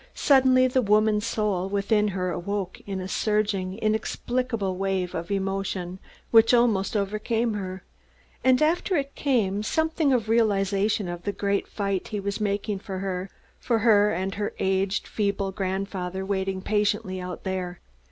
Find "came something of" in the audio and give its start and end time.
9.13-10.27